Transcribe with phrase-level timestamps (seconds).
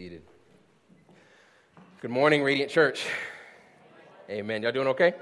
[0.00, 0.22] seated.
[2.00, 3.06] Good morning, Radiant Church.
[4.30, 4.62] Amen.
[4.62, 5.12] Y'all doing okay?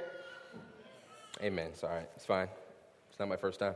[1.43, 1.71] Amen.
[1.73, 2.09] It's all right.
[2.15, 2.47] It's fine.
[3.11, 3.75] It's not my first time.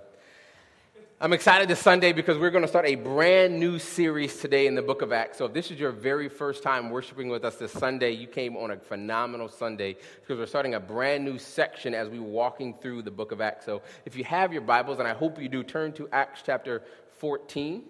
[1.20, 4.76] I'm excited this Sunday because we're going to start a brand new series today in
[4.76, 5.38] the book of Acts.
[5.38, 8.56] So, if this is your very first time worshiping with us this Sunday, you came
[8.56, 13.02] on a phenomenal Sunday because we're starting a brand new section as we're walking through
[13.02, 13.66] the book of Acts.
[13.66, 16.84] So, if you have your Bibles, and I hope you do, turn to Acts chapter
[17.18, 17.82] 14.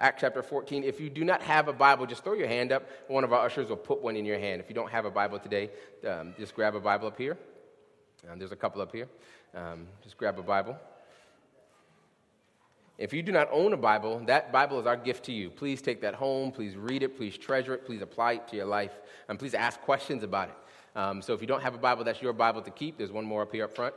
[0.00, 0.82] Acts chapter 14.
[0.82, 2.88] If you do not have a Bible, just throw your hand up.
[3.08, 4.62] One of our ushers will put one in your hand.
[4.62, 5.68] If you don't have a Bible today,
[6.08, 7.36] um, just grab a Bible up here.
[8.30, 9.08] Um, there's a couple up here.
[9.54, 10.78] Um, just grab a Bible.
[12.96, 15.50] If you do not own a Bible, that Bible is our gift to you.
[15.50, 16.50] Please take that home.
[16.50, 17.18] Please read it.
[17.18, 17.84] Please treasure it.
[17.84, 18.92] Please apply it to your life.
[19.28, 20.98] And please ask questions about it.
[20.98, 22.96] Um, so if you don't have a Bible, that's your Bible to keep.
[22.96, 23.94] There's one more up here up front.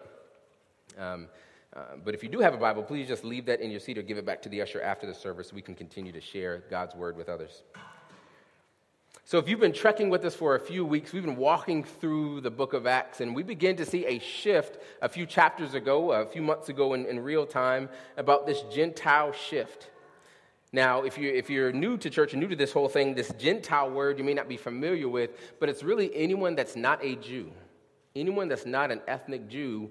[0.97, 1.27] Um,
[1.75, 3.97] uh, but if you do have a Bible, please just leave that in your seat
[3.97, 6.21] or give it back to the usher after the service so we can continue to
[6.21, 7.63] share God's word with others.
[9.25, 12.41] So, if you've been trekking with us for a few weeks, we've been walking through
[12.41, 16.11] the book of Acts, and we begin to see a shift a few chapters ago,
[16.11, 19.89] a few months ago in, in real time, about this Gentile shift.
[20.73, 23.31] Now, if you're, if you're new to church and new to this whole thing, this
[23.39, 27.15] Gentile word you may not be familiar with, but it's really anyone that's not a
[27.15, 27.51] Jew.
[28.15, 29.89] Anyone that's not an ethnic Jew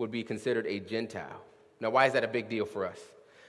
[0.00, 1.40] would be considered a Gentile.
[1.78, 2.98] Now, why is that a big deal for us?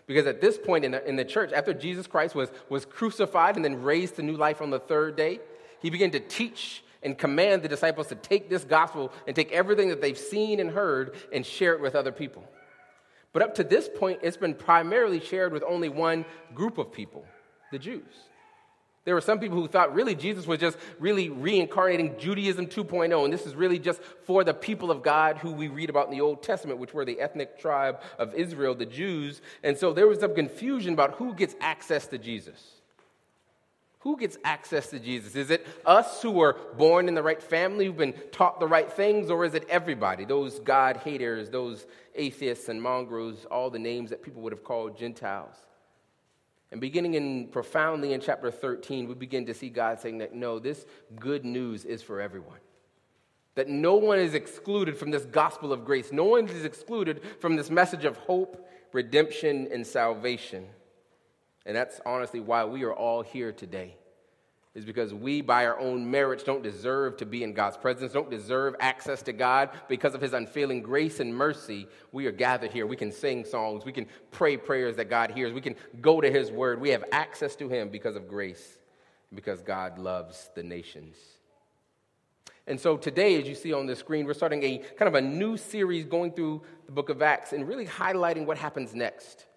[0.05, 3.55] Because at this point in the, in the church, after Jesus Christ was, was crucified
[3.55, 5.39] and then raised to new life on the third day,
[5.81, 9.89] he began to teach and command the disciples to take this gospel and take everything
[9.89, 12.43] that they've seen and heard and share it with other people.
[13.33, 17.25] But up to this point, it's been primarily shared with only one group of people
[17.71, 18.30] the Jews.
[19.03, 23.33] There were some people who thought really Jesus was just really reincarnating Judaism 2.0, and
[23.33, 26.21] this is really just for the people of God who we read about in the
[26.21, 29.41] Old Testament, which were the ethnic tribe of Israel, the Jews.
[29.63, 32.81] And so there was some confusion about who gets access to Jesus.
[34.01, 35.35] Who gets access to Jesus?
[35.35, 38.91] Is it us who were born in the right family, who've been taught the right
[38.91, 40.25] things, or is it everybody?
[40.25, 44.97] Those God haters, those atheists and mongrels, all the names that people would have called
[44.97, 45.55] Gentiles.
[46.71, 50.59] And beginning in profoundly in chapter 13, we begin to see God saying that no,
[50.59, 50.85] this
[51.19, 52.59] good news is for everyone.
[53.55, 56.11] That no one is excluded from this gospel of grace.
[56.13, 60.65] No one is excluded from this message of hope, redemption, and salvation.
[61.65, 63.95] And that's honestly why we are all here today
[64.73, 68.29] is because we, by our own merits, don't deserve to be in God's presence, don't
[68.29, 71.87] deserve access to God because of His unfailing grace and mercy.
[72.13, 72.87] We are gathered here.
[72.87, 76.31] We can sing songs, we can pray prayers that God hears, we can go to
[76.31, 76.79] His Word.
[76.79, 78.77] We have access to Him because of grace,
[79.35, 81.17] because God loves the nations.
[82.67, 85.21] And so today, as you see on the screen, we're starting a kind of a
[85.21, 89.47] new series going through the book of Acts and really highlighting what happens next.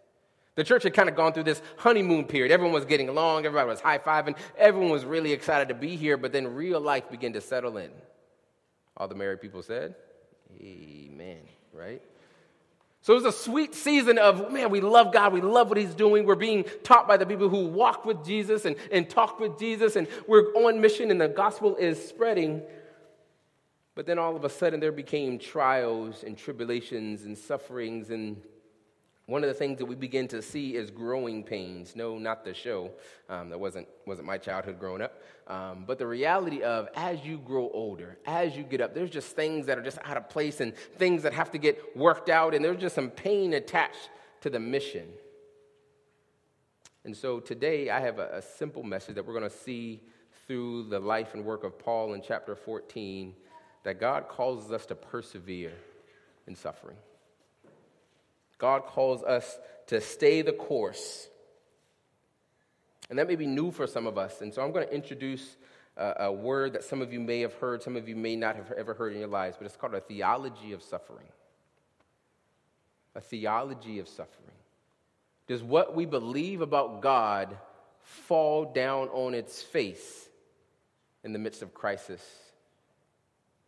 [0.56, 2.53] The church had kind of gone through this honeymoon period.
[2.53, 6.16] Everyone was getting along, everybody was high fiving, everyone was really excited to be here,
[6.16, 7.91] but then real life began to settle in.
[8.97, 9.97] All the married people said,
[10.60, 11.41] Amen,
[11.72, 12.00] right?
[13.03, 15.32] So it was a sweet season of, man, we love God.
[15.32, 16.25] We love what He's doing.
[16.25, 19.97] We're being taught by the people who walk with Jesus and, and talk with Jesus,
[19.97, 22.62] and we're on mission, and the gospel is spreading.
[23.94, 28.41] But then all of a sudden, there became trials and tribulations and sufferings and
[29.27, 31.97] one of the things that we begin to see is growing pains.
[31.97, 32.91] No, not the show.
[33.31, 35.23] Um, that wasn't, wasn't my childhood growing up.
[35.47, 39.35] Um, but the reality of as you grow older, as you get up, there's just
[39.35, 42.55] things that are just out of place and things that have to get worked out,
[42.55, 44.11] and there's just some pain attached
[44.43, 45.09] to the mission.
[47.05, 50.03] And so today I have a, a simple message that we're going to see
[50.47, 53.35] through the life and work of Paul in chapter 14
[53.85, 55.73] that God calls us to persevere
[56.47, 56.97] in suffering.
[58.64, 59.58] God calls us
[59.88, 61.28] to stay the course.
[63.10, 64.41] And that may be new for some of us.
[64.41, 65.58] And so I'm going to introduce
[65.98, 68.56] a, a, word that some of you may have heard, some of you may not
[68.56, 71.26] have ever heard in your lives, but it's called a theology of suffering.
[73.14, 74.56] A theology of suffering.
[75.46, 77.58] Does what we believe about God
[78.00, 80.26] fall down on its face
[81.22, 82.22] in the midst of crisis,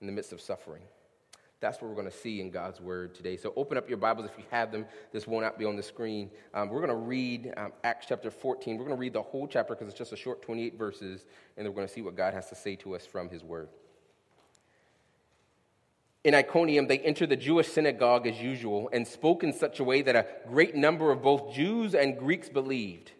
[0.00, 0.80] in the midst of suffering?
[1.60, 3.38] That's what we're going to see in God's word today.
[3.38, 4.84] So open up your Bibles if you have them.
[5.10, 6.30] This will not be on the screen.
[6.52, 8.76] Um, we're going to read um, Acts chapter 14.
[8.76, 11.24] We're going to read the whole chapter because it's just a short 28 verses,
[11.56, 13.42] and then we're going to see what God has to say to us from his
[13.42, 13.68] word.
[16.24, 20.02] In Iconium, they entered the Jewish synagogue as usual and spoke in such a way
[20.02, 23.12] that a great number of both Jews and Greeks believed.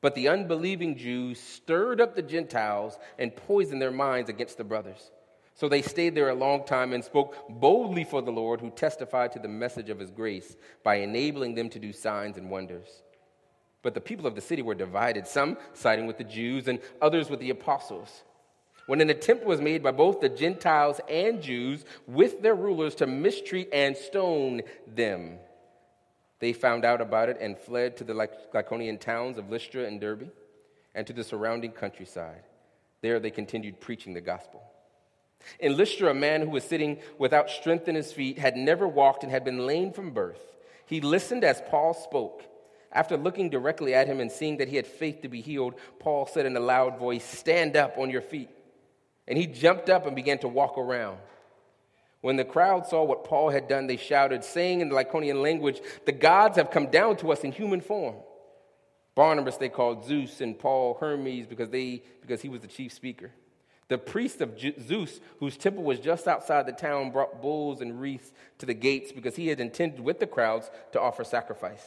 [0.00, 5.10] But the unbelieving Jews stirred up the Gentiles and poisoned their minds against the brothers.
[5.56, 9.32] So they stayed there a long time and spoke boldly for the Lord, who testified
[9.32, 10.54] to the message of his grace
[10.84, 13.02] by enabling them to do signs and wonders.
[13.80, 17.30] But the people of the city were divided, some siding with the Jews and others
[17.30, 18.24] with the apostles.
[18.86, 23.06] When an attempt was made by both the Gentiles and Jews with their rulers to
[23.06, 25.38] mistreat and stone them,
[26.38, 30.30] they found out about it and fled to the Lycaonian towns of Lystra and Derbe
[30.94, 32.42] and to the surrounding countryside.
[33.00, 34.62] There they continued preaching the gospel.
[35.60, 39.22] In Lystra, a man who was sitting without strength in his feet had never walked
[39.22, 40.40] and had been lame from birth.
[40.86, 42.42] He listened as Paul spoke.
[42.92, 46.26] After looking directly at him and seeing that he had faith to be healed, Paul
[46.26, 48.50] said in a loud voice, Stand up on your feet.
[49.28, 51.18] And he jumped up and began to walk around.
[52.20, 55.80] When the crowd saw what Paul had done, they shouted, saying in the Lycaonian language,
[56.06, 58.16] The gods have come down to us in human form.
[59.14, 63.30] Barnabas they called Zeus and Paul Hermes because, they, because he was the chief speaker.
[63.88, 68.32] The priest of Zeus, whose temple was just outside the town, brought bulls and wreaths
[68.58, 71.84] to the gates because he had intended with the crowds to offer sacrifice.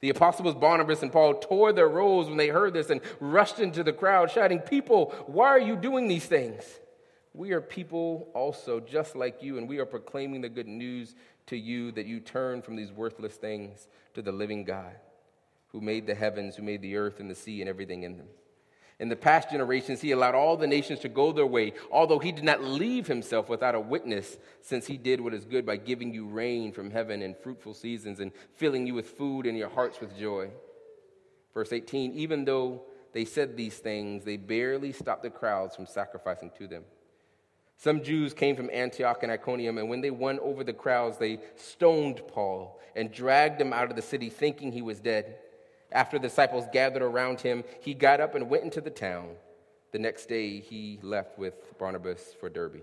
[0.00, 3.82] The apostles Barnabas and Paul tore their robes when they heard this and rushed into
[3.82, 6.62] the crowd, shouting, People, why are you doing these things?
[7.34, 11.14] We are people also, just like you, and we are proclaiming the good news
[11.46, 14.94] to you that you turn from these worthless things to the living God,
[15.68, 18.26] who made the heavens, who made the earth and the sea and everything in them.
[19.00, 22.32] In the past generations, he allowed all the nations to go their way, although he
[22.32, 26.12] did not leave himself without a witness, since he did what is good by giving
[26.12, 30.00] you rain from heaven and fruitful seasons and filling you with food and your hearts
[30.00, 30.50] with joy.
[31.54, 32.82] Verse 18 Even though
[33.14, 36.84] they said these things, they barely stopped the crowds from sacrificing to them.
[37.78, 41.40] Some Jews came from Antioch and Iconium, and when they won over the crowds, they
[41.56, 45.38] stoned Paul and dragged him out of the city, thinking he was dead.
[45.92, 49.30] After the disciples gathered around him, he got up and went into the town.
[49.92, 52.82] The next day, he left with Barnabas for Derbe.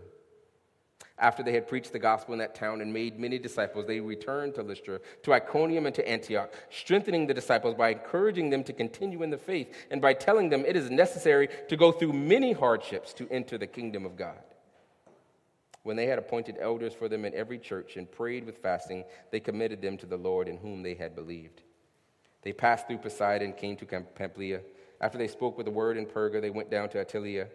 [1.19, 4.53] After they had preached the gospel in that town and made many disciples, they returned
[4.55, 9.23] to Lystra, to Iconium, and to Antioch, strengthening the disciples by encouraging them to continue
[9.23, 13.13] in the faith and by telling them it is necessary to go through many hardships
[13.13, 14.37] to enter the kingdom of God.
[15.81, 19.39] When they had appointed elders for them in every church and prayed with fasting, they
[19.39, 21.63] committed them to the Lord in whom they had believed.
[22.43, 24.61] They passed through Pisidia and came to Pamphylia.
[25.01, 27.47] After they spoke with the word in Perga, they went down to Attalia.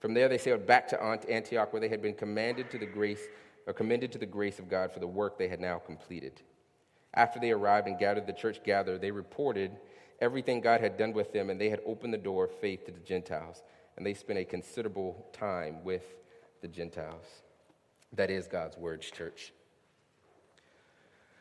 [0.00, 3.22] From there, they sailed back to Antioch, where they had been commanded to the grace,
[3.66, 6.42] or commended to the grace of God for the work they had now completed.
[7.14, 9.70] After they arrived and gathered the church gathered, they reported
[10.20, 12.92] everything God had done with them, and they had opened the door of faith to
[12.92, 13.62] the Gentiles.
[13.96, 16.04] And they spent a considerable time with
[16.60, 17.24] the Gentiles.
[18.12, 19.52] That is God's words, church.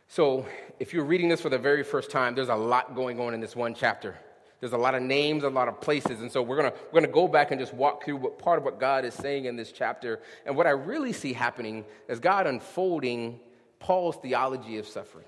[0.07, 0.45] So,
[0.79, 3.39] if you're reading this for the very first time, there's a lot going on in
[3.39, 4.17] this one chapter.
[4.59, 6.21] There's a lot of names, a lot of places.
[6.21, 8.63] And so we're going we're gonna go back and just walk through what part of
[8.63, 10.21] what God is saying in this chapter.
[10.45, 13.41] And what I really see happening is God unfolding
[13.79, 15.25] Paul's theology of suffering.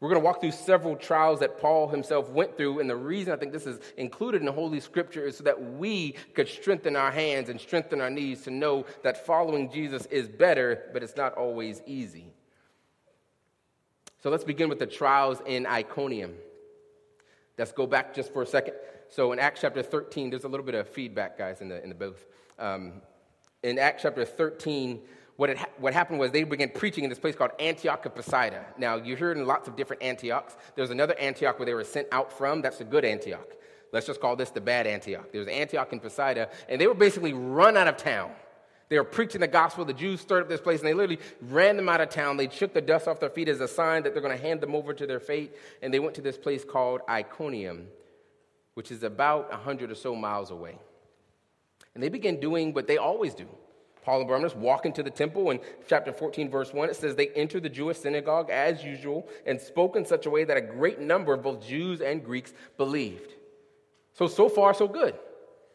[0.00, 2.80] We're going to walk through several trials that Paul himself went through.
[2.80, 5.74] And the reason I think this is included in the Holy Scripture is so that
[5.74, 10.26] we could strengthen our hands and strengthen our knees to know that following Jesus is
[10.26, 12.32] better, but it's not always easy.
[14.20, 16.34] So let's begin with the trials in Iconium.
[17.56, 18.74] Let's go back just for a second.
[19.08, 21.88] So in Acts chapter 13, there's a little bit of feedback, guys, in the, in
[21.88, 22.26] the booth.
[22.58, 23.02] Um,
[23.62, 25.00] in Acts chapter 13,
[25.36, 28.64] what, had, what happened was they began preaching in this place called Antioch of Pisidia.
[28.78, 30.56] Now, you heard in lots of different Antiochs.
[30.76, 32.60] There's another Antioch where they were sent out from.
[32.60, 33.48] That's a good Antioch.
[33.92, 35.32] Let's just call this the bad Antioch.
[35.32, 38.30] There was Antioch in Pisidia, and they were basically run out of town.
[38.90, 39.84] They were preaching the gospel.
[39.84, 42.36] The Jews stirred up this place and they literally ran them out of town.
[42.36, 44.60] They shook the dust off their feet as a sign that they're going to hand
[44.60, 45.54] them over to their fate.
[45.80, 47.86] And they went to this place called Iconium,
[48.74, 50.76] which is about 100 or so miles away.
[51.94, 53.46] And they began doing what they always do.
[54.02, 55.50] Paul and Barnabas walk into the temple.
[55.50, 59.60] In chapter 14, verse 1, it says they entered the Jewish synagogue as usual and
[59.60, 63.34] spoke in such a way that a great number of both Jews and Greeks believed.
[64.14, 65.14] So, so far, so good.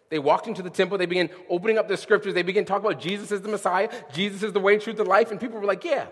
[0.09, 3.01] They walked into the temple, they began opening up the scriptures, they began talking about
[3.01, 5.83] Jesus is the Messiah, Jesus is the way, truth, and life, and people were like,
[5.83, 6.05] yeah,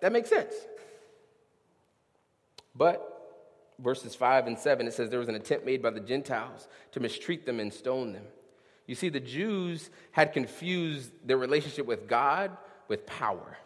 [0.00, 0.54] that makes sense.
[2.74, 3.10] But
[3.78, 7.00] verses 5 and 7, it says there was an attempt made by the Gentiles to
[7.00, 8.24] mistreat them and stone them.
[8.86, 12.56] You see, the Jews had confused their relationship with God
[12.88, 13.56] with power.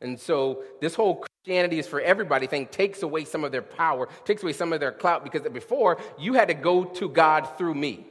[0.00, 4.08] And so this whole Christianity is for everybody thing takes away some of their power,
[4.24, 7.74] takes away some of their clout, because before you had to go to God through
[7.74, 8.06] me.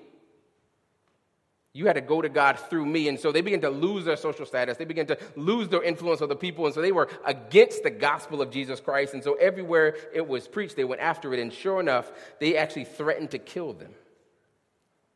[1.79, 3.07] You had to go to God through me.
[3.07, 4.75] And so they began to lose their social status.
[4.75, 6.65] They began to lose their influence of the people.
[6.65, 9.13] And so they were against the gospel of Jesus Christ.
[9.13, 11.39] And so everywhere it was preached, they went after it.
[11.39, 13.93] And sure enough, they actually threatened to kill them.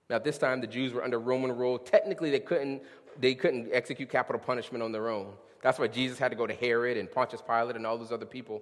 [0.10, 1.78] Now, this time, the Jews were under Roman rule.
[1.78, 2.82] Technically, they couldn't,
[3.20, 5.34] they couldn't execute capital punishment on their own.
[5.62, 8.26] That's why Jesus had to go to Herod and Pontius Pilate and all those other
[8.26, 8.62] people.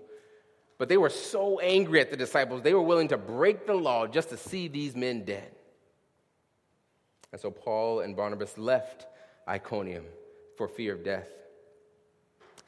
[0.79, 4.07] But they were so angry at the disciples, they were willing to break the law
[4.07, 5.51] just to see these men dead.
[7.31, 9.07] And so Paul and Barnabas left
[9.47, 10.05] Iconium
[10.57, 11.27] for fear of death.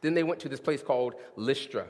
[0.01, 1.85] Then they went to this place called Lystra.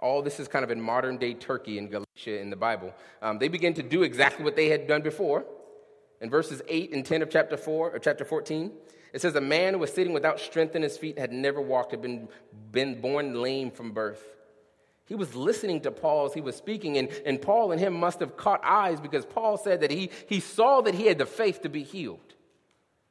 [0.00, 2.92] All this is kind of in modern day Turkey and Galatia in the Bible.
[3.22, 5.44] Um, they began to do exactly what they had done before.
[6.20, 8.72] In verses 8 and 10 of chapter 4 or chapter 14,
[9.12, 11.92] it says, A man who was sitting without strength in his feet had never walked,
[11.92, 12.28] had been,
[12.72, 14.22] been born lame from birth.
[15.06, 18.20] He was listening to Paul as he was speaking, and, and Paul and him must
[18.20, 21.62] have caught eyes because Paul said that he, he saw that he had the faith
[21.62, 22.20] to be healed.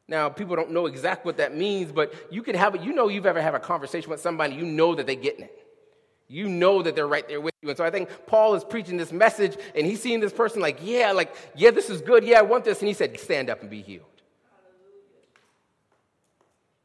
[0.08, 2.82] Now, people don't know exactly what that means, but you can have it.
[2.82, 5.60] You know, you've ever had a conversation with somebody, you know that they're getting it.
[6.28, 7.70] You know that they're right there with you.
[7.70, 10.80] And so I think Paul is preaching this message, and he's seeing this person like,
[10.82, 12.24] yeah, like, yeah, this is good.
[12.24, 12.80] Yeah, I want this.
[12.80, 14.06] And he said, stand up and be healed.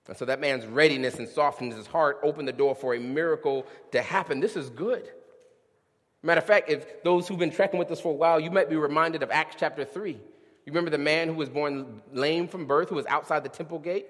[0.08, 3.66] And so that man's readiness and softness his heart opened the door for a miracle
[3.92, 4.40] to happen.
[4.40, 5.08] This is good.
[6.22, 8.70] Matter of fact, if those who've been trekking with us for a while, you might
[8.70, 10.12] be reminded of Acts chapter 3.
[10.12, 13.78] You remember the man who was born lame from birth, who was outside the temple
[13.78, 14.06] gate?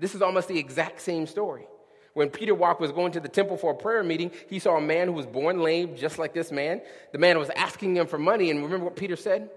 [0.00, 1.66] This is almost the exact same story.
[2.14, 4.80] When Peter walked was going to the temple for a prayer meeting, he saw a
[4.80, 6.80] man who was born lame, just like this man.
[7.12, 9.50] The man was asking him for money, and remember what Peter said?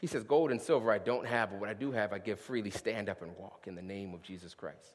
[0.00, 2.40] He says, Gold and silver I don't have, but what I do have I give
[2.40, 2.70] freely.
[2.70, 4.94] Stand up and walk in the name of Jesus Christ.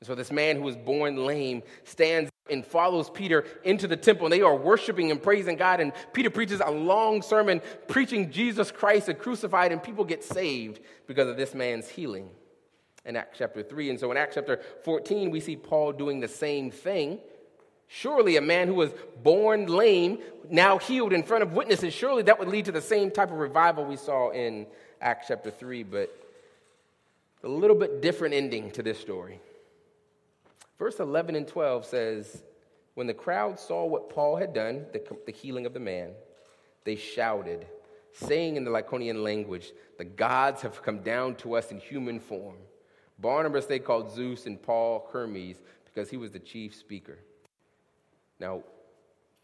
[0.00, 4.26] And so this man who was born lame stands and follows Peter into the temple,
[4.26, 5.80] and they are worshiping and praising God.
[5.80, 10.80] And Peter preaches a long sermon preaching Jesus Christ and crucified, and people get saved
[11.06, 12.30] because of this man's healing
[13.04, 13.90] in Acts chapter 3.
[13.90, 17.20] And so in Acts chapter 14, we see Paul doing the same thing.
[17.92, 22.38] Surely a man who was born lame, now healed in front of witnesses, surely that
[22.38, 24.64] would lead to the same type of revival we saw in
[25.00, 26.08] Acts chapter 3, but
[27.42, 29.40] a little bit different ending to this story.
[30.78, 32.44] Verse 11 and 12 says,
[32.94, 36.12] When the crowd saw what Paul had done, the, the healing of the man,
[36.84, 37.66] they shouted,
[38.12, 42.56] saying in the Lycaonian language, The gods have come down to us in human form.
[43.18, 45.56] Barnabas they called Zeus and Paul Hermes
[45.86, 47.18] because he was the chief speaker.
[48.40, 48.62] Now,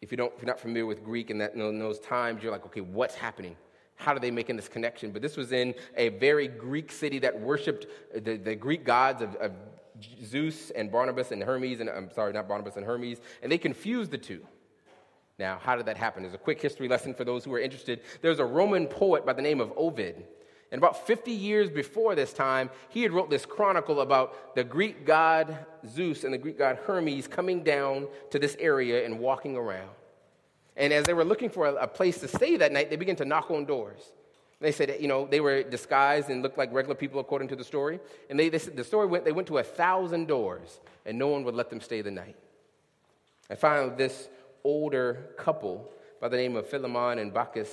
[0.00, 2.52] if, you don't, if you're not familiar with Greek and that, in those times, you're
[2.52, 3.56] like, okay, what's happening?
[3.96, 5.10] How are they making this connection?
[5.10, 9.34] But this was in a very Greek city that worshiped the, the Greek gods of,
[9.36, 9.52] of
[10.24, 14.10] Zeus and Barnabas and Hermes, and I'm sorry, not Barnabas and Hermes, and they confused
[14.10, 14.46] the two.
[15.38, 16.22] Now, how did that happen?
[16.22, 18.00] There's a quick history lesson for those who are interested.
[18.22, 20.26] There's a Roman poet by the name of Ovid.
[20.72, 25.06] And about 50 years before this time, he had wrote this chronicle about the Greek
[25.06, 29.90] god Zeus and the Greek god Hermes coming down to this area and walking around.
[30.76, 33.24] And as they were looking for a, place to stay that night, they began to
[33.24, 34.12] knock on doors.
[34.60, 37.64] They said, you know, they were disguised and looked like regular people according to the
[37.64, 38.00] story.
[38.28, 41.28] And they, they said, the story went, they went to a thousand doors and no
[41.28, 42.36] one would let them stay the night.
[43.48, 44.28] And finally, this
[44.64, 45.88] older couple
[46.20, 47.68] by the name of Philemon and Baucis,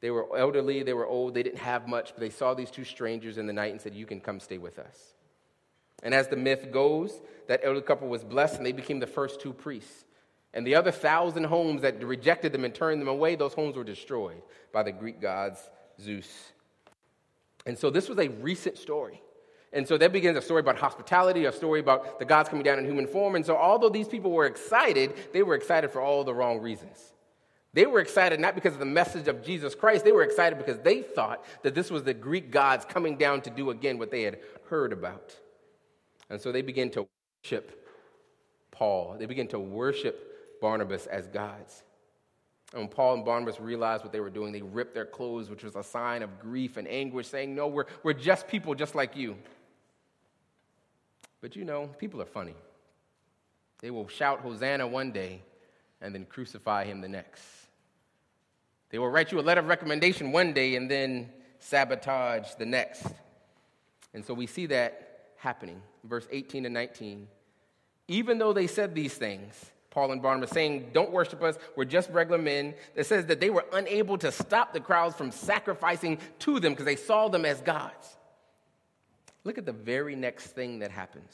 [0.00, 2.84] they were elderly, they were old, they didn't have much, but they saw these two
[2.84, 5.14] strangers in the night and said, You can come stay with us.
[6.02, 9.40] And as the myth goes, that elderly couple was blessed and they became the first
[9.40, 10.04] two priests.
[10.54, 13.84] And the other thousand homes that rejected them and turned them away, those homes were
[13.84, 14.42] destroyed
[14.72, 15.60] by the Greek gods
[16.00, 16.52] Zeus.
[17.66, 19.20] And so this was a recent story.
[19.72, 22.78] And so that begins a story about hospitality, a story about the gods coming down
[22.78, 23.36] in human form.
[23.36, 26.98] And so, although these people were excited, they were excited for all the wrong reasons.
[27.72, 30.78] They were excited not because of the message of Jesus Christ, they were excited because
[30.78, 34.22] they thought that this was the Greek gods coming down to do again what they
[34.22, 35.36] had heard about.
[36.28, 37.06] And so they began to
[37.44, 37.76] worship
[38.70, 41.82] Paul, they began to worship Barnabas as gods.
[42.72, 45.64] And when Paul and Barnabas realized what they were doing, they ripped their clothes, which
[45.64, 49.16] was a sign of grief and anguish, saying, No, we're, we're just people just like
[49.16, 49.36] you.
[51.40, 52.54] But you know, people are funny.
[53.80, 55.42] They will shout Hosanna one day
[56.00, 57.42] and then crucify him the next.
[58.90, 63.06] They will write you a letter of recommendation one day and then sabotage the next.
[64.12, 65.80] And so we see that happening.
[66.04, 67.28] Verse 18 and 19.
[68.08, 69.54] Even though they said these things,
[69.90, 72.74] Paul and Barnabas saying, Don't worship us, we're just regular men.
[72.94, 76.86] That says that they were unable to stop the crowds from sacrificing to them because
[76.86, 78.16] they saw them as gods.
[79.44, 81.32] Look at the very next thing that happens.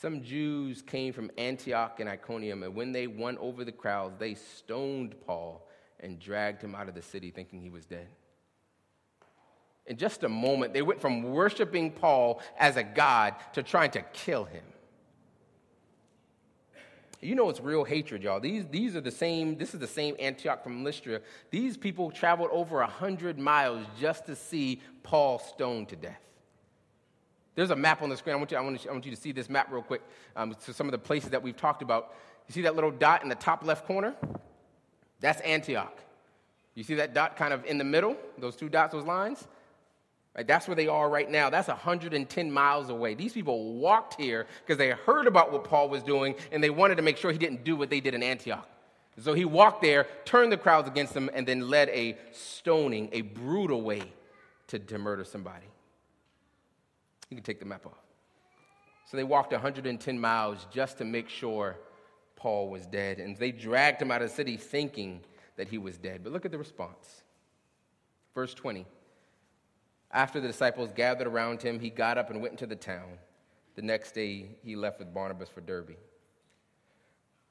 [0.00, 4.34] Some Jews came from Antioch and Iconium, and when they won over the crowds, they
[4.34, 5.67] stoned Paul
[6.00, 8.08] and dragged him out of the city thinking he was dead.
[9.86, 14.02] In just a moment, they went from worshiping Paul as a god to trying to
[14.12, 14.64] kill him.
[17.20, 18.38] You know it's real hatred, y'all.
[18.38, 21.20] These, these are the same, this is the same Antioch from Lystra.
[21.50, 26.20] These people traveled over 100 miles just to see Paul stoned to death.
[27.56, 28.34] There's a map on the screen.
[28.34, 30.02] I want you, I want you, I want you to see this map real quick.
[30.36, 32.14] Um, so some of the places that we've talked about.
[32.46, 34.14] You see that little dot in the top left corner?
[35.20, 35.96] That's Antioch.
[36.74, 39.46] You see that dot kind of in the middle, those two dots, those lines?
[40.36, 41.50] Right, that's where they are right now.
[41.50, 43.14] That's 110 miles away.
[43.14, 46.96] These people walked here because they heard about what Paul was doing and they wanted
[46.96, 48.68] to make sure he didn't do what they did in Antioch.
[49.20, 53.22] So he walked there, turned the crowds against him, and then led a stoning, a
[53.22, 54.12] brutal way
[54.68, 55.66] to, to murder somebody.
[57.28, 57.98] You can take the map off.
[59.06, 61.76] So they walked 110 miles just to make sure
[62.38, 63.18] Paul was dead.
[63.18, 65.20] And they dragged him out of the city thinking
[65.56, 66.22] that he was dead.
[66.22, 67.22] But look at the response.
[68.34, 68.86] Verse 20.
[70.10, 73.18] After the disciples gathered around him, he got up and went into the town.
[73.74, 75.96] The next day, he left with Barnabas for Derbe.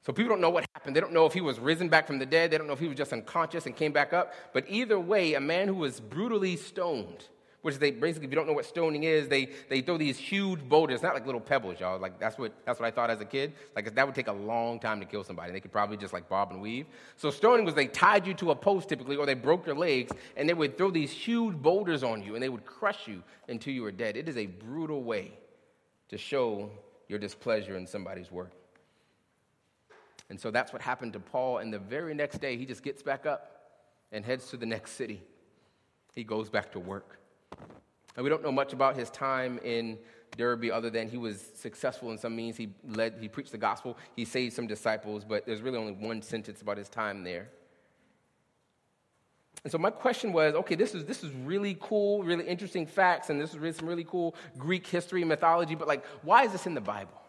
[0.06, 0.96] So people don't know what happened.
[0.96, 2.50] They don't know if he was risen back from the dead.
[2.50, 4.34] They don't know if he was just unconscious and came back up.
[4.54, 7.28] But either way, a man who was brutally stoned
[7.62, 10.62] which they basically, if you don't know what stoning is, they, they throw these huge
[10.62, 12.00] boulders, not like little pebbles, y'all.
[12.00, 13.54] Like that's what, that's what I thought as a kid.
[13.76, 15.52] Like that would take a long time to kill somebody.
[15.52, 16.86] They could probably just like bob and weave.
[17.16, 20.12] So stoning was they tied you to a post typically, or they broke your legs,
[20.36, 23.74] and they would throw these huge boulders on you, and they would crush you until
[23.74, 24.16] you were dead.
[24.16, 25.34] It is a brutal way
[26.10, 26.70] to show
[27.10, 28.52] your displeasure in somebody's work.
[30.30, 31.60] And so that's what happened to Paul.
[31.60, 33.52] And the very next day, he just gets back up
[34.12, 35.22] and heads to the next city.
[36.16, 37.20] He goes back to work.
[38.16, 39.98] And we don't know much about his time in
[40.36, 42.58] Derbe other than he was successful in some means.
[42.58, 46.22] He led, he preached the gospel, he saved some disciples, but there's really only one
[46.22, 47.50] sentence about his time there.
[49.64, 53.30] And so my question was, okay, this is this is really cool, really interesting facts,
[53.30, 56.52] and this is really, some really cool Greek history and mythology, but like, why is
[56.52, 57.22] this in the Bible?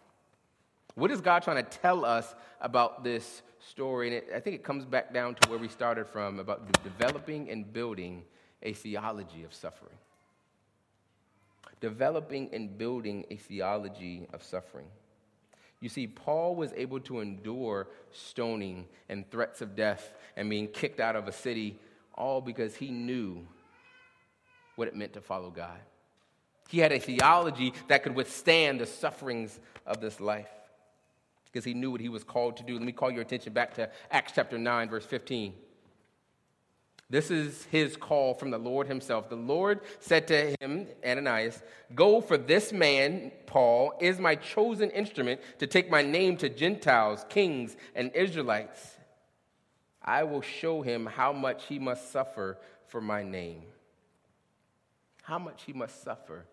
[0.95, 4.09] What is God trying to tell us about this story?
[4.09, 7.51] And it, I think it comes back down to where we started from about developing
[7.51, 8.25] and building
[8.63, 9.97] a theology of suffering.
[11.81, 14.87] Developing and building a theology of suffering.
[15.81, 20.99] You see, Paul was able to endure stoning and threats of death and being kicked
[20.99, 21.79] out of a city,
[22.15, 23.47] all because he knew
[24.75, 25.79] what it meant to follow God.
[26.69, 30.51] He had a theology that could withstand the sufferings of this life
[31.47, 32.75] because he knew what he was called to do.
[32.75, 35.55] Let me call your attention back to Acts chapter 9, verse 15.
[37.11, 39.31] This is his call from the Lord himself.
[39.31, 41.63] The Lord said to him, Ananias,
[41.95, 47.25] Go for this man, Paul, is my chosen instrument to take my name to Gentiles,
[47.31, 48.97] kings, and Israelites.
[50.03, 53.63] I will show him how much he must suffer for my name.
[55.23, 56.45] How much he must suffer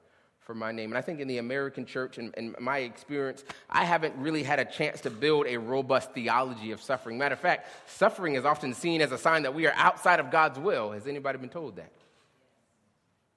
[0.45, 0.91] for my name.
[0.91, 4.59] And I think in the American church, and in, my experience, I haven't really had
[4.59, 7.17] a chance to build a robust theology of suffering.
[7.17, 10.29] Matter of fact, suffering is often seen as a sign that we are outside of
[10.29, 10.91] God's will.
[10.91, 11.91] Has anybody been told that?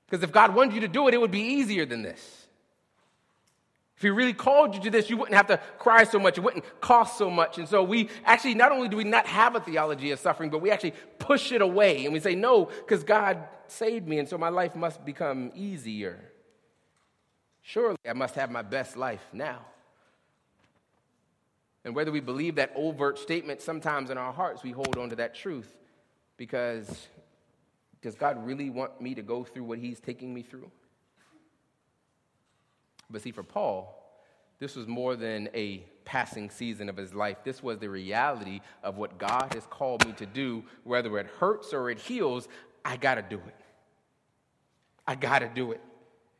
[0.07, 2.47] Because if God wanted you to do it, it would be easier than this.
[3.97, 6.37] If He really called you to this, you wouldn't have to cry so much.
[6.37, 7.57] It wouldn't cost so much.
[7.57, 10.61] And so we actually, not only do we not have a theology of suffering, but
[10.61, 12.05] we actually push it away.
[12.05, 16.28] And we say, no, because God saved me, and so my life must become easier.
[17.69, 19.59] Surely I must have my best life now.
[21.85, 25.17] And whether we believe that overt statement, sometimes in our hearts we hold on to
[25.17, 25.71] that truth
[26.39, 27.09] because
[28.01, 30.71] does God really want me to go through what He's taking me through?
[33.11, 34.03] But see, for Paul,
[34.61, 37.37] this was more than a passing season of his life.
[37.45, 41.75] This was the reality of what God has called me to do, whether it hurts
[41.75, 42.49] or it heals,
[42.83, 43.57] I gotta do it.
[45.07, 45.83] I gotta do it.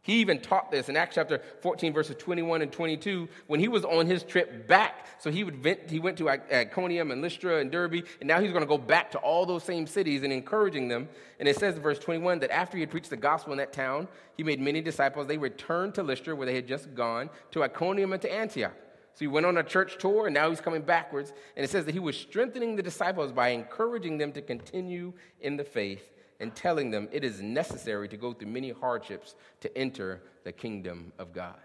[0.09, 3.85] He even taught this in Acts chapter 14, verses 21 and 22, when he was
[3.85, 5.07] on his trip back.
[5.19, 8.51] So he, would vent, he went to Iconium and Lystra and Derbe, and now he's
[8.51, 11.11] going to go back to all those same cities and encouraging them.
[11.39, 13.75] And it says in verse 21 that after he had preached the gospel in that
[13.75, 15.27] town, he made many disciples.
[15.27, 18.73] They returned to Lystra, where they had just gone, to Iconium and to Antioch.
[19.13, 21.35] So he went on a church tour, and now he's coming backwards.
[21.55, 25.59] And it says that he was strengthening the disciples by encouraging them to continue in
[25.59, 26.01] the faith
[26.41, 31.13] and telling them it is necessary to go through many hardships to enter the kingdom
[31.19, 31.59] of God.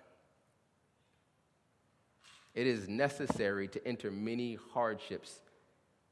[2.56, 5.40] It is necessary to enter many hardships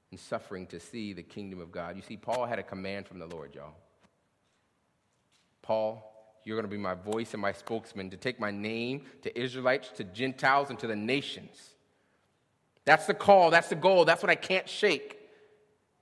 [0.09, 1.95] and suffering to see the kingdom of God.
[1.95, 3.75] You see, Paul had a command from the Lord, y'all.
[5.61, 6.07] Paul,
[6.43, 9.89] you're going to be my voice and my spokesman to take my name to Israelites,
[9.95, 11.55] to Gentiles, and to the nations.
[12.83, 15.19] That's the call, that's the goal, that's what I can't shake.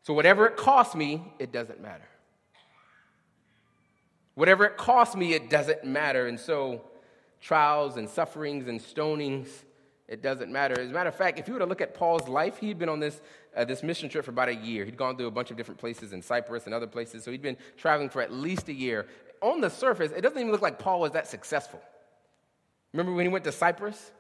[0.04, 2.08] So, whatever it costs me, it doesn't matter.
[4.40, 6.28] Whatever it costs me, it doesn't matter.
[6.28, 6.82] And so,
[7.42, 9.50] trials and sufferings and stonings,
[10.08, 10.80] it doesn't matter.
[10.80, 12.88] As a matter of fact, if you were to look at Paul's life, he'd been
[12.88, 13.20] on this,
[13.54, 14.86] uh, this mission trip for about a year.
[14.86, 17.42] He'd gone through a bunch of different places in Cyprus and other places, so he'd
[17.42, 19.08] been traveling for at least a year.
[19.42, 21.82] On the surface, it doesn't even look like Paul was that successful.
[22.94, 24.14] Remember when he went to Cyprus?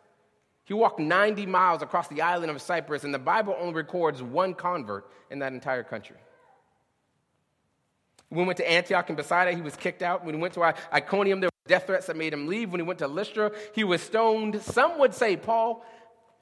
[0.66, 4.54] He walked 90 miles across the island of Cyprus, and the Bible only records one
[4.54, 6.18] convert in that entire country.
[8.30, 10.24] When he went to Antioch and Pisidia, he was kicked out.
[10.24, 12.72] When he went to Iconium, there were death threats that made him leave.
[12.72, 14.62] When he went to Lystra, he was stoned.
[14.62, 15.84] Some would say, Paul,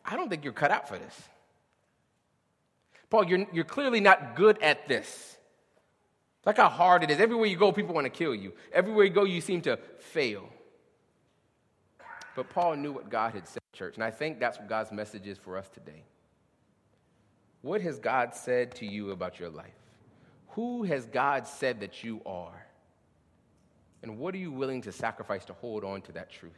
[0.04, 1.22] I don't think you're cut out for this.
[3.10, 5.38] Paul, you're, you're clearly not good at this.
[6.46, 7.20] Like how hard it is.
[7.20, 8.54] Everywhere you go, people want to kill you.
[8.74, 10.50] Everywhere you go, you seem to fail.
[12.36, 13.96] But Paul knew what God had said, church.
[13.96, 16.04] And I think that's what God's message is for us today.
[17.62, 19.74] What has God said to you about your life?
[20.58, 22.66] Who has God said that you are?
[24.02, 26.52] And what are you willing to sacrifice to hold on to that truth?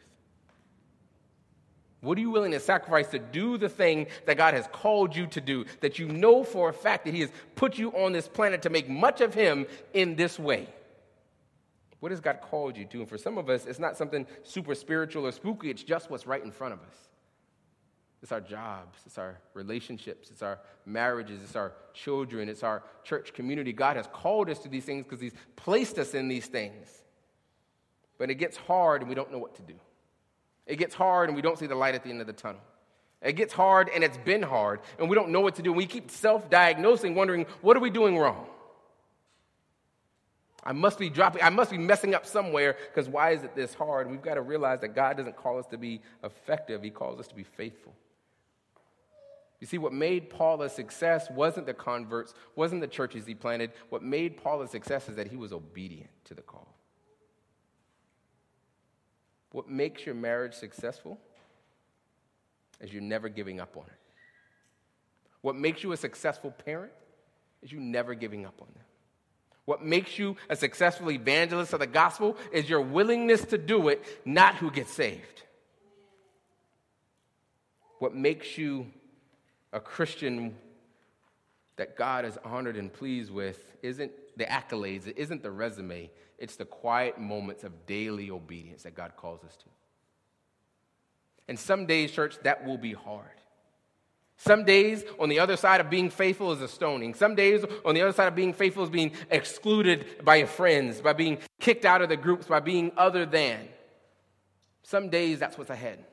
[1.99, 5.27] What are you willing to sacrifice to do the thing that God has called you
[5.27, 8.29] to do, that you know for a fact that He has put you on this
[8.29, 10.69] planet to make much of Him in this way?
[11.99, 12.99] What has God called you to?
[12.99, 16.25] And for some of us, it's not something super spiritual or spooky, it's just what's
[16.25, 17.09] right in front of us.
[18.21, 23.34] It's our jobs, it's our relationships, it's our marriages, it's our children, it's our church
[23.34, 23.71] community.
[23.71, 26.89] God has called us to these things because He's placed us in these things.
[28.17, 29.75] But it gets hard and we don't know what to do.
[30.67, 32.62] It gets hard and we don't see the light at the end of the tunnel.
[33.21, 35.71] It gets hard and it's been hard and we don't know what to do.
[35.71, 38.45] We keep self diagnosing, wondering, what are we doing wrong?
[40.62, 43.73] I must be dropping, I must be messing up somewhere because why is it this
[43.73, 44.12] hard?
[44.12, 47.27] We've got to realize that God doesn't call us to be effective, He calls us
[47.27, 47.93] to be faithful.
[49.60, 53.72] You see, what made Paul a success wasn't the converts, wasn't the churches he planted.
[53.89, 56.74] What made Paul a success is that he was obedient to the call.
[59.52, 61.19] What makes your marriage successful
[62.80, 64.00] is you're never giving up on it.
[65.41, 66.91] What makes you a successful parent
[67.62, 68.84] is you never giving up on them.
[69.65, 74.04] What makes you a successful evangelist of the gospel is your willingness to do it,
[74.26, 75.43] not who gets saved.
[78.00, 78.88] What makes you
[79.71, 80.55] a Christian
[81.75, 86.55] that God is honored and pleased with isn't the accolades, it isn't the resume, it's
[86.55, 89.65] the quiet moments of daily obedience that God calls us to.
[91.47, 93.25] And some days, church, that will be hard.
[94.38, 97.13] Some days, on the other side of being faithful is a stoning.
[97.13, 101.01] Some days, on the other side of being faithful is being excluded by your friends,
[101.01, 103.67] by being kicked out of the groups, by being other than.
[104.84, 106.05] Some days, that's what's ahead.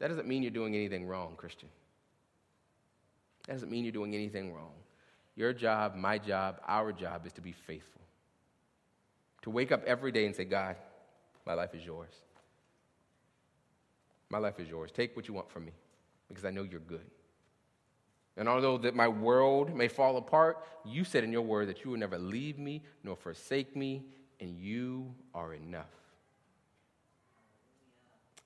[0.00, 1.68] That doesn't mean you're doing anything wrong, Christian.
[3.50, 4.70] That doesn't mean you're doing anything wrong.
[5.34, 8.00] Your job, my job, our job is to be faithful.
[9.42, 10.76] To wake up every day and say, God,
[11.44, 12.12] my life is yours.
[14.28, 14.92] My life is yours.
[14.92, 15.72] Take what you want from me
[16.28, 17.04] because I know you're good.
[18.36, 21.90] And although that my world may fall apart, you said in your word that you
[21.90, 24.04] will never leave me nor forsake me,
[24.38, 25.90] and you are enough.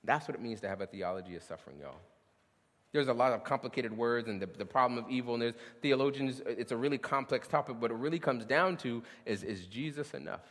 [0.03, 2.01] That's what it means to have a theology of suffering, y'all.
[2.95, 6.41] There's a lot of complicated words and the, the problem of evil, and there's theologians,
[6.47, 7.75] it's a really complex topic.
[7.81, 10.45] What it really comes down to is is Jesus enough?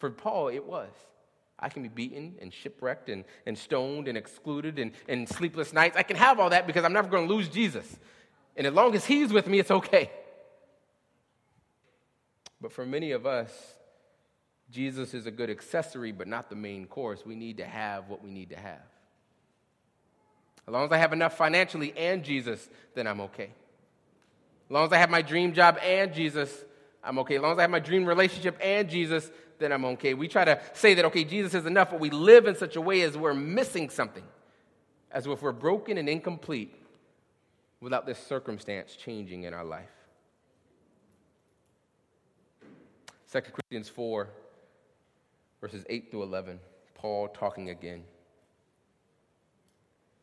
[0.00, 0.90] For Paul, it was.
[1.60, 5.96] I can be beaten and shipwrecked and, and stoned and excluded and, and sleepless nights.
[5.96, 7.96] I can have all that because I'm never going to lose Jesus.
[8.56, 10.10] And as long as He's with me, it's okay.
[12.60, 13.52] But for many of us,
[14.68, 17.24] Jesus is a good accessory, but not the main course.
[17.24, 18.82] We need to have what we need to have.
[20.68, 23.50] As long as I have enough financially and Jesus, then I'm okay.
[24.68, 26.64] As long as I have my dream job and Jesus,
[27.04, 27.36] I'm okay.
[27.36, 30.14] As long as I have my dream relationship and Jesus, then I'm okay.
[30.14, 32.80] We try to say that, okay, Jesus is enough, but we live in such a
[32.80, 34.24] way as we're missing something,
[35.12, 36.74] as if we're broken and incomplete
[37.80, 39.88] without this circumstance changing in our life.
[43.32, 44.28] 2 Corinthians 4,
[45.60, 46.58] verses 8 through 11,
[46.94, 48.02] Paul talking again.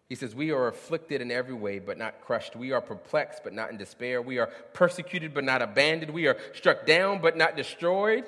[0.10, 2.56] He says, We are afflicted in every way, but not crushed.
[2.56, 4.22] We are perplexed, but not in despair.
[4.22, 6.12] We are persecuted, but not abandoned.
[6.12, 8.26] We are struck down, but not destroyed.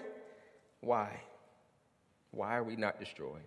[0.82, 1.22] Why?
[2.32, 3.44] Why are we not destroyed?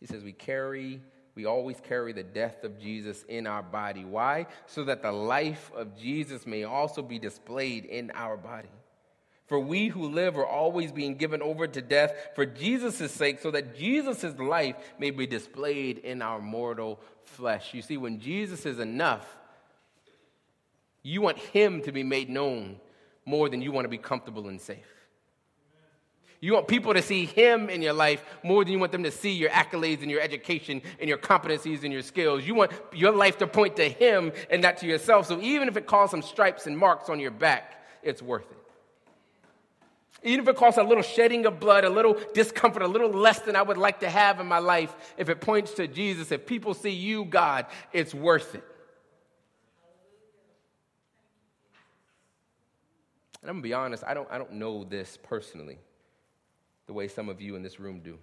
[0.00, 1.00] He says, We carry,
[1.34, 4.04] we always carry the death of Jesus in our body.
[4.04, 4.46] Why?
[4.66, 8.68] So that the life of Jesus may also be displayed in our body.
[9.50, 13.50] For we who live are always being given over to death for Jesus' sake, so
[13.50, 17.74] that Jesus' life may be displayed in our mortal flesh.
[17.74, 19.26] You see, when Jesus is enough,
[21.02, 22.76] you want him to be made known
[23.26, 24.86] more than you want to be comfortable and safe.
[26.38, 29.10] You want people to see him in your life more than you want them to
[29.10, 32.46] see your accolades and your education and your competencies and your skills.
[32.46, 35.26] You want your life to point to him and not to yourself.
[35.26, 38.58] So even if it calls some stripes and marks on your back, it's worth it.
[40.22, 43.38] Even if it costs a little shedding of blood, a little discomfort, a little less
[43.40, 46.46] than I would like to have in my life, if it points to Jesus, if
[46.46, 48.64] people see you, God, it's worth it.
[53.42, 55.78] And I'm gonna be honest, I don't, I don't know this personally
[56.86, 58.18] the way some of you in this room do.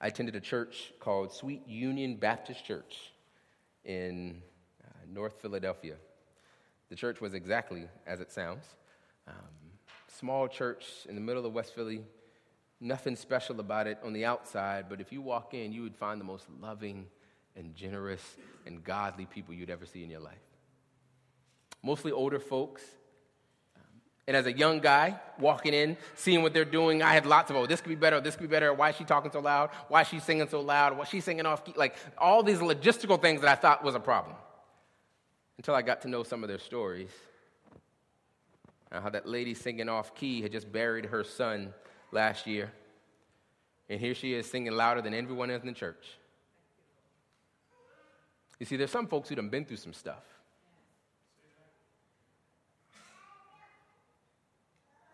[0.00, 3.12] I attended a church called Sweet Union Baptist Church
[3.84, 4.40] in
[4.84, 5.96] uh, North Philadelphia.
[6.88, 8.64] The church was exactly as it sounds.
[9.28, 9.61] Um,
[10.22, 12.00] small church in the middle of West Philly,
[12.80, 16.20] nothing special about it on the outside, but if you walk in, you would find
[16.20, 17.06] the most loving
[17.56, 20.38] and generous and godly people you'd ever see in your life.
[21.82, 22.82] Mostly older folks.
[24.28, 27.56] And as a young guy walking in, seeing what they're doing, I had lots of,
[27.56, 28.72] oh, this could be better, this could be better.
[28.72, 29.70] Why is she talking so loud?
[29.88, 30.96] Why is she singing so loud?
[30.96, 31.74] Why is she singing off key?
[31.74, 34.36] Like all these logistical things that I thought was a problem.
[35.58, 37.10] Until I got to know some of their stories
[39.00, 41.72] how that lady singing off key had just buried her son
[42.10, 42.70] last year.
[43.88, 46.18] And here she is singing louder than everyone else in the church.
[48.58, 50.22] You see, there's some folks who have been through some stuff.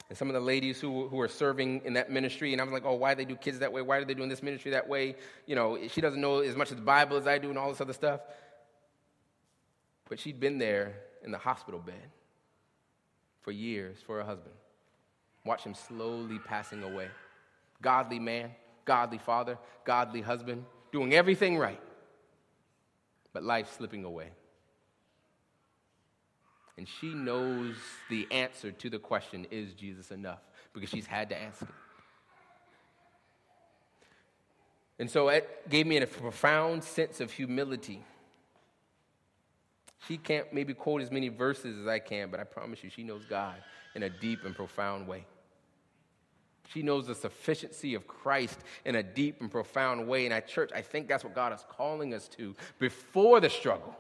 [0.09, 2.73] And some of the ladies who, who are serving in that ministry, and I was
[2.73, 3.83] like, oh, why do they do kids that way?
[3.83, 5.17] Why are they doing this ministry that way?
[5.47, 7.69] You know, she doesn't know as much of the Bible as I do and all
[7.69, 8.21] this other stuff.
[10.09, 12.11] But she'd been there in the hospital bed
[13.43, 14.55] for years for her husband.
[15.45, 17.09] Watch him slowly passing away.
[17.81, 18.51] Godly man,
[18.85, 21.81] godly father, godly husband, doing everything right,
[23.33, 24.31] but life slipping away.
[26.77, 27.77] And she knows
[28.09, 30.41] the answer to the question is Jesus enough?
[30.73, 31.69] Because she's had to ask it.
[35.01, 38.05] And so it gave me a profound sense of humility
[40.07, 43.03] she can't maybe quote as many verses as I can, but I promise you, she
[43.03, 43.57] knows God
[43.95, 45.27] in a deep and profound way.
[46.73, 50.27] She knows the sufficiency of Christ in a deep and profound way.
[50.27, 53.97] And at church, I think that's what God is calling us to before the struggle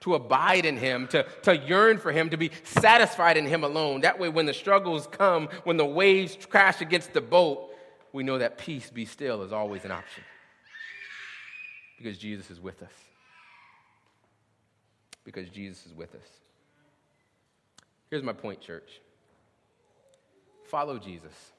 [0.00, 4.02] to abide in Him, to, to yearn for Him, to be satisfied in Him alone.
[4.02, 7.70] That way, when the struggles come, when the waves crash against the boat,
[8.12, 10.22] we know that peace, be still, is always an option
[11.96, 13.05] because Jesus is with us
[15.26, 16.26] because Jesus is with us.
[18.08, 19.00] Here's my point, church
[20.64, 21.52] follow Jesus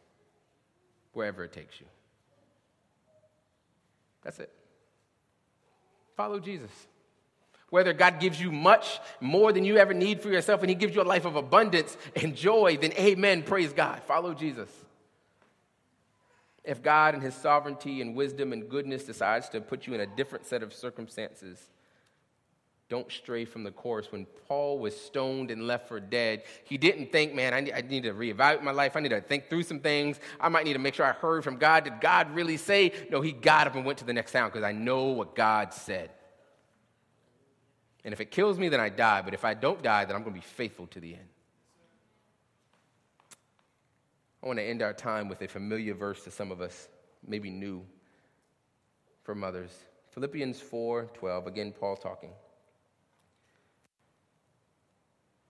[1.13, 1.85] wherever it takes you.
[4.21, 4.51] That's it.
[6.17, 6.71] Follow Jesus.
[7.69, 10.93] Whether God gives you much more than you ever need for yourself and He gives
[10.93, 14.01] you a life of abundance and joy, then amen, praise God.
[14.03, 14.69] Follow Jesus.
[16.63, 20.05] If God, in His sovereignty and wisdom and goodness, decides to put you in a
[20.05, 21.69] different set of circumstances,
[22.89, 24.11] don't stray from the course.
[24.11, 27.81] When Paul was stoned and left for dead, he didn't think, man, I need, I
[27.81, 28.95] need, to reevaluate my life.
[28.95, 30.19] I need to think through some things.
[30.39, 31.83] I might need to make sure I heard from God.
[31.83, 32.93] Did God really say?
[33.09, 35.73] No, he got up and went to the next town because I know what God
[35.73, 36.11] said.
[38.05, 39.21] And if it kills me, then I die.
[39.21, 41.27] But if I don't die, then I'm going to be faithful to the end.
[44.41, 46.87] I want to end our time with a familiar verse to some of us,
[47.27, 47.83] maybe new
[49.23, 49.71] from others.
[50.11, 51.47] Philippians 4 12.
[51.47, 52.29] Again, Paul talking.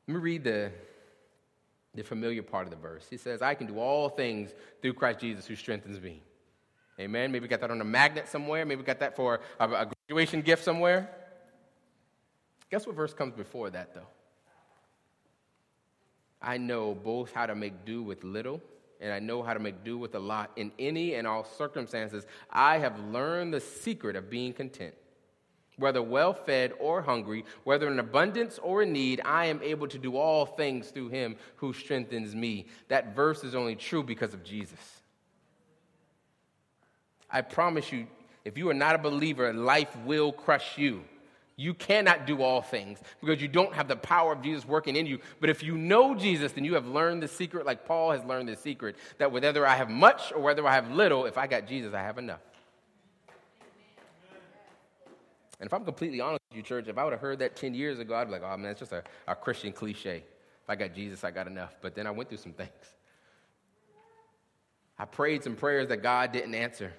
[0.08, 0.72] Let me read the,
[1.94, 3.06] the familiar part of the verse.
[3.10, 6.22] He says, I can do all things through Christ Jesus who strengthens me.
[7.00, 7.32] Amen.
[7.32, 8.66] Maybe we got that on a magnet somewhere.
[8.66, 11.10] Maybe we got that for a, a graduation gift somewhere.
[12.72, 14.08] Guess what verse comes before that, though?
[16.42, 18.62] I know both how to make do with little
[19.00, 20.52] and I know how to make do with a lot.
[20.56, 24.96] In any and all circumstances, I have learned the secret of being content.
[25.78, 30.00] Whether well fed or hungry, whether in abundance or in need, I am able to
[30.00, 32.66] do all things through him who strengthens me.
[32.88, 34.80] That verse is only true because of Jesus.
[37.30, 38.08] I promise you,
[38.44, 41.04] if you are not a believer, life will crush you.
[41.58, 45.08] You cannot do all things because you don't have the power of Jesus working in
[45.08, 45.20] you.
[45.42, 48.48] But if you know Jesus, then you have learned the secret, like Paul has learned
[48.48, 51.68] the secret, that whether I have much or whether I have little, if I got
[51.68, 52.42] Jesus, I have enough.
[55.60, 57.74] And if I'm completely honest with you, church, if I would have heard that 10
[57.74, 60.24] years ago, I'd be like, oh man, it's just a, a Christian cliche.
[60.64, 61.76] If I got Jesus, I got enough.
[61.82, 62.70] But then I went through some things.
[65.00, 66.92] I prayed some prayers that God didn't answer.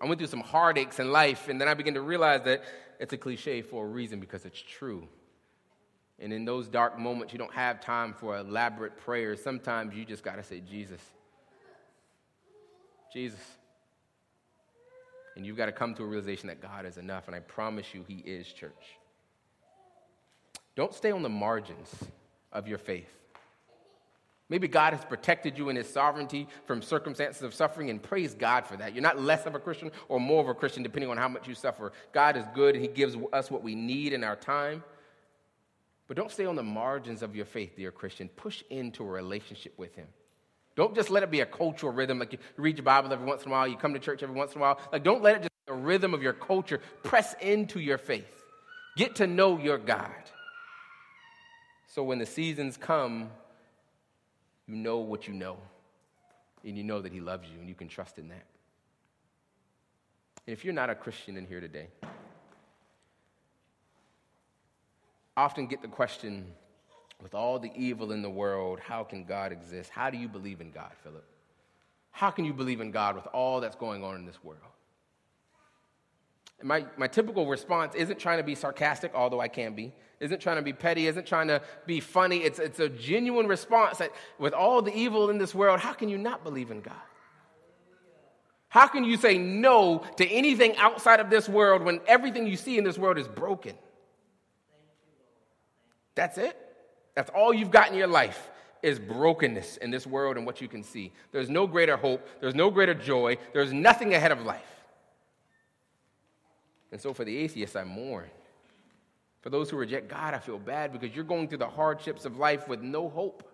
[0.00, 2.64] I went through some heartaches in life, and then I began to realize that
[2.98, 5.08] it's a cliche for a reason because it's true.
[6.18, 9.42] And in those dark moments, you don't have time for elaborate prayers.
[9.42, 11.00] Sometimes you just got to say, Jesus.
[13.12, 13.40] Jesus.
[15.36, 17.26] And you've got to come to a realization that God is enough.
[17.26, 18.72] And I promise you, He is, church.
[20.76, 21.92] Don't stay on the margins
[22.52, 23.08] of your faith.
[24.48, 28.66] Maybe God has protected you in His sovereignty from circumstances of suffering, and praise God
[28.66, 28.94] for that.
[28.94, 31.48] You're not less of a Christian or more of a Christian depending on how much
[31.48, 31.92] you suffer.
[32.12, 34.84] God is good, and He gives us what we need in our time.
[36.06, 38.28] But don't stay on the margins of your faith, dear Christian.
[38.28, 40.08] Push into a relationship with Him.
[40.76, 43.42] Don't just let it be a cultural rhythm, like you read your Bible every once
[43.42, 44.80] in a while, you come to church every once in a while.
[44.92, 46.80] Like, don't let it just be a rhythm of your culture.
[47.04, 48.42] Press into your faith.
[48.96, 50.10] Get to know your God.
[51.86, 53.30] So when the seasons come,
[54.66, 55.58] you know what you know,
[56.64, 58.46] and you know that He loves you, and you can trust in that.
[60.46, 61.86] And if you're not a Christian in here today,
[65.36, 66.46] I often get the question
[67.22, 69.90] with all the evil in the world, how can God exist?
[69.90, 71.24] How do you believe in God, Philip?
[72.10, 74.60] How can you believe in God with all that's going on in this world?
[76.62, 80.56] My, my typical response isn't trying to be sarcastic, although I can be, isn't trying
[80.56, 82.38] to be petty, isn't trying to be funny.
[82.38, 86.08] It's, it's a genuine response that with all the evil in this world, how can
[86.08, 86.94] you not believe in God?
[88.68, 92.78] How can you say no to anything outside of this world when everything you see
[92.78, 93.74] in this world is broken?
[96.14, 96.58] That's it.
[97.14, 98.50] That's all you've got in your life
[98.82, 101.12] is brokenness in this world and what you can see.
[101.32, 104.60] There's no greater hope, there's no greater joy, there's nothing ahead of life.
[106.92, 108.28] And so for the atheists, I mourn.
[109.40, 112.38] For those who reject God, I feel bad because you're going through the hardships of
[112.38, 113.50] life with no hope.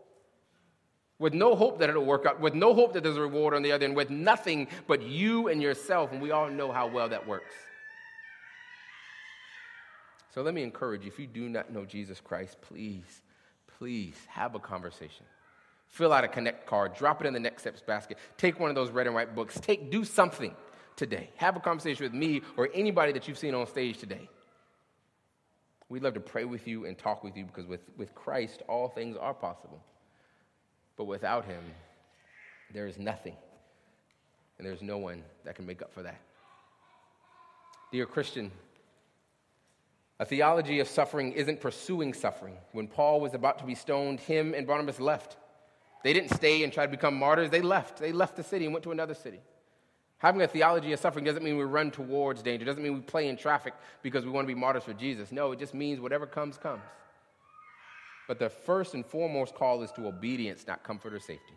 [1.19, 3.63] With no hope that it'll work out, with no hope that there's a reward on
[3.63, 7.09] the other end, with nothing but you and yourself, and we all know how well
[7.09, 7.55] that works.
[10.35, 13.23] So let me encourage you if you do not know Jesus Christ, please,
[13.81, 15.25] please have a conversation.
[15.89, 18.77] Fill out a connect card, drop it in the next steps basket, take one of
[18.77, 20.55] those red and white books, take, do something
[20.97, 21.31] today.
[21.37, 24.29] Have a conversation with me or anybody that you've seen on stage today.
[25.89, 28.89] We'd love to pray with you and talk with you because with, with Christ, all
[28.89, 29.81] things are possible.
[30.99, 31.65] But without Him,
[32.75, 33.35] there is nothing.
[34.59, 36.21] And there's no one that can make up for that.
[37.93, 38.53] Dear Christian,
[40.21, 42.59] a theology of suffering isn't pursuing suffering.
[42.73, 45.39] When Paul was about to be stoned, him and Barnabas left.
[46.05, 47.99] They didn't stay and try to become martyrs, they left.
[47.99, 49.41] They left the city and went to another city.
[50.19, 53.29] Having a theology of suffering doesn't mean we run towards danger, doesn't mean we play
[53.29, 55.33] in traffic because we want to be martyrs for Jesus.
[55.33, 56.83] No, it just means whatever comes, comes.
[58.29, 61.55] But the first and foremost call is to obedience, not comfort or safety.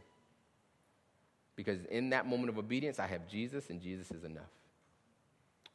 [1.58, 4.50] Because in that moment of obedience, I have Jesus, and Jesus is enough.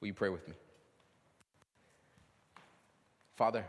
[0.01, 0.55] Will you pray with me?
[3.38, 3.64] Father,